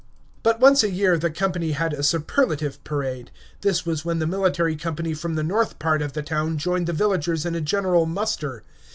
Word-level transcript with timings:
But 0.41 0.59
once 0.59 0.81
a 0.83 0.89
year 0.89 1.15
the 1.19 1.29
company 1.29 1.73
had 1.73 1.93
a 1.93 2.01
superlative 2.01 2.83
parade. 2.83 3.29
This 3.61 3.85
was 3.85 4.03
when 4.03 4.17
the 4.17 4.25
military 4.25 4.75
company 4.75 5.13
from 5.13 5.35
the 5.35 5.43
north 5.43 5.77
part 5.77 6.01
of 6.01 6.13
the 6.13 6.23
town 6.23 6.57
joined 6.57 6.87
the 6.87 6.91
villagers 6.93 7.45
in 7.45 7.53
a 7.53 7.61
general 7.61 8.07
muster. 8.07 8.63